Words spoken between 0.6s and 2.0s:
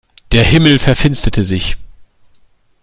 verfinsterte sich.